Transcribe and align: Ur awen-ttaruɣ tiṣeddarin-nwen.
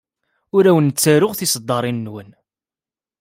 Ur 0.55 0.63
awen-ttaruɣ 0.69 1.31
tiṣeddarin-nwen. 1.35 2.29